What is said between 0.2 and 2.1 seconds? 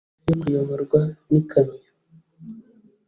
hafi yo kuyoborwa n'ikamyo